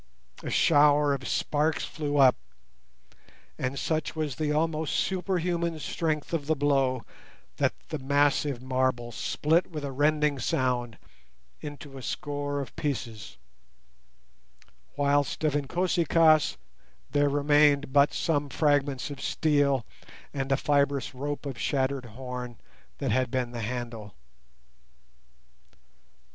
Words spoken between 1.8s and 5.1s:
flew up, and such was the almost